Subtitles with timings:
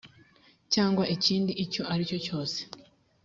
[0.73, 2.59] cyangwa ikindi icyo ari cyo cyose